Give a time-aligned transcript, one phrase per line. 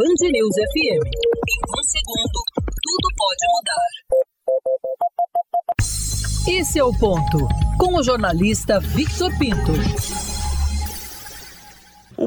[0.00, 0.96] Band News FM.
[0.96, 3.88] Em um segundo, tudo pode mudar.
[6.48, 7.46] Esse é o ponto.
[7.76, 10.29] Com o jornalista Victor Pinto.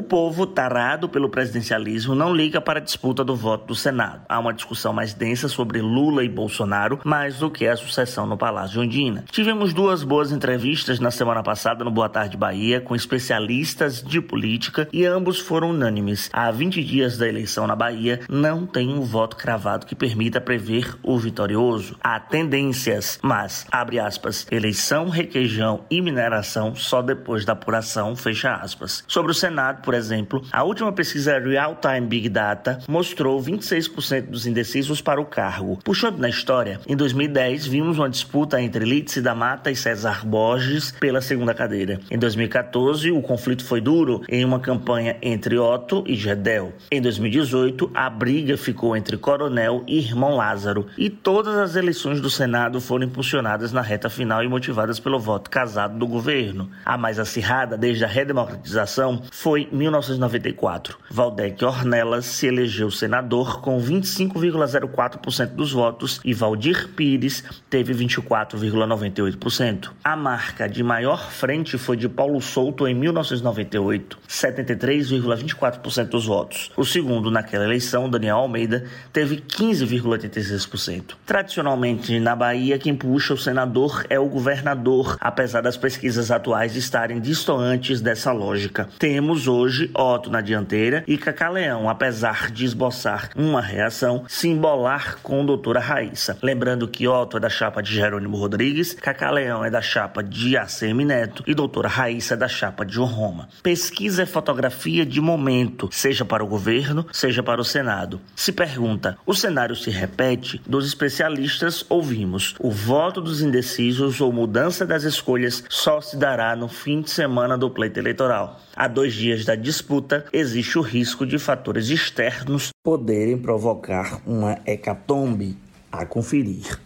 [0.04, 4.22] Povo, tarado pelo presidencialismo, não liga para a disputa do voto do Senado.
[4.28, 8.36] Há uma discussão mais densa sobre Lula e Bolsonaro, mais do que a sucessão no
[8.36, 9.24] Palácio Ondina.
[9.30, 14.88] Tivemos duas boas entrevistas na semana passada no Boa Tarde Bahia com especialistas de política
[14.92, 16.28] e ambos foram unânimes.
[16.32, 20.96] Há 20 dias da eleição na Bahia, não tem um voto cravado que permita prever
[21.02, 21.96] o vitorioso.
[22.02, 29.04] Há tendências, mas, abre aspas, eleição, requeijão e mineração só depois da apuração, fecha aspas.
[29.08, 34.46] Sobre o Senado, por exemplo, a última pesquisa Real Time Big Data mostrou 26% dos
[34.46, 35.78] indecisos para o cargo.
[35.84, 40.92] Puxando na história, em 2010 vimos uma disputa entre Lídice da Mata e César Borges
[40.92, 42.00] pela segunda cadeira.
[42.10, 46.72] Em 2014, o conflito foi duro em uma campanha entre Otto e Gedel.
[46.90, 50.86] Em 2018, a briga ficou entre Coronel e Irmão Lázaro.
[50.96, 55.50] E todas as eleições do Senado foram impulsionadas na reta final e motivadas pelo voto
[55.50, 56.70] casado do governo.
[56.84, 60.98] A mais acirrada desde a redemocratização foi 1994.
[61.10, 69.90] Valdec Ornelas se elegeu senador com 25,04% dos votos e Valdir Pires teve 24,98%.
[70.02, 76.70] A marca de maior frente foi de Paulo Souto em 1998, 73,24% dos votos.
[76.76, 81.14] O segundo naquela eleição, Daniel Almeida, teve 15,86%.
[81.26, 87.20] Tradicionalmente, na Bahia, quem puxa o senador é o governador, apesar das pesquisas atuais estarem
[87.20, 88.88] distantes dessa lógica.
[88.98, 95.18] Temos hoje hoje Otto na dianteira e Cacaleão, apesar de esboçar uma reação, se embolar
[95.20, 96.38] com doutora Raíssa.
[96.40, 101.04] Lembrando que Otto é da chapa de Jerônimo Rodrigues, Cacaleão é da chapa de ACM
[101.04, 103.48] Neto e doutora Raíssa é da chapa de João Roma.
[103.62, 108.20] Pesquisa é fotografia de momento, seja para o governo, seja para o Senado.
[108.36, 110.60] Se pergunta, o cenário se repete?
[110.66, 116.68] Dos especialistas ouvimos, o voto dos indecisos ou mudança das escolhas só se dará no
[116.68, 118.60] fim de semana do pleito eleitoral.
[118.76, 125.56] Há dois dias da disputa, existe o risco de fatores externos poderem provocar uma hecatombe.
[125.90, 126.80] A conferir.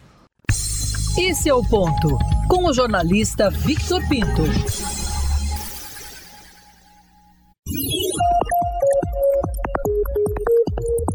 [1.19, 4.43] Esse é o ponto, com o jornalista Victor Pinto.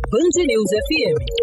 [0.09, 1.42] Band News FM.